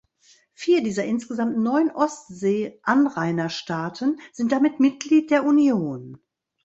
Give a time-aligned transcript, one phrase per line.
[0.55, 6.17] Vier dieser insgesamt neun Ostseeanrainerstaaten sind damit Mitglied der Union.